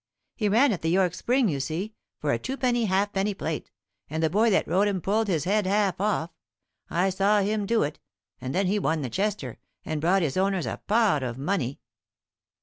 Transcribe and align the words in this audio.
He 0.35 0.49
ran 0.49 0.73
at 0.73 0.81
the 0.81 0.89
York 0.89 1.13
Spring, 1.13 1.47
you 1.47 1.59
see, 1.59 1.93
for 2.17 2.31
a 2.33 2.39
twopenny 2.39 2.85
halfpenny 2.87 3.35
plate, 3.35 3.69
and 4.09 4.23
the 4.23 4.31
boy 4.31 4.49
that 4.49 4.67
rode 4.67 4.87
him 4.87 4.99
pulled 4.99 5.27
his 5.27 5.43
head 5.43 5.67
half 5.67 6.01
off 6.01 6.31
I 6.89 7.11
saw 7.11 7.41
him 7.41 7.67
do 7.67 7.83
it 7.83 7.99
and 8.39 8.55
then 8.55 8.65
he 8.65 8.79
won 8.79 9.03
the 9.03 9.11
Chester, 9.11 9.59
and 9.85 10.01
brought 10.01 10.23
his 10.23 10.37
owners 10.37 10.65
a 10.65 10.81
pot 10.87 11.21
of 11.21 11.37
money." 11.37 11.81